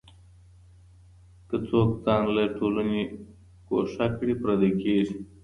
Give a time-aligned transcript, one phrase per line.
[1.49, 3.01] که څوک ځان له ټولني
[3.67, 5.17] ګوښه کړي پردی کېږي.